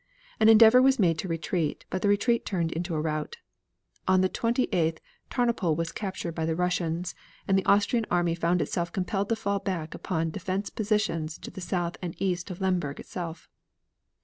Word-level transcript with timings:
An 0.39 0.49
endeavor 0.49 0.81
was 0.81 0.97
made 0.97 1.19
to 1.19 1.27
retreat, 1.27 1.85
but 1.91 2.01
the 2.01 2.07
retreat 2.07 2.43
turned 2.43 2.71
into 2.71 2.95
a 2.95 2.99
rout. 2.99 3.37
On 4.07 4.21
the 4.21 4.29
28th 4.29 4.97
Tarnopol 5.29 5.75
was 5.75 5.91
captured 5.91 6.33
by 6.33 6.43
the 6.43 6.55
Russians, 6.55 7.13
and 7.47 7.55
the 7.55 7.63
Austrian 7.65 8.07
army 8.09 8.33
found 8.33 8.63
itself 8.63 8.91
compelled 8.91 9.29
to 9.29 9.35
fall 9.35 9.59
back 9.59 9.93
upon 9.93 10.31
defense 10.31 10.71
positions 10.71 11.37
to 11.37 11.51
the 11.51 11.61
south 11.61 11.97
and 12.01 12.15
east 12.19 12.49
of 12.49 12.59
Lemberg 12.61 12.99
itself. 12.99 13.47